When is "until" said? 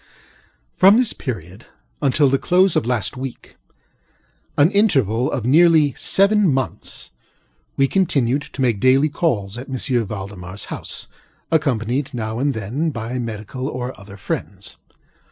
2.01-2.27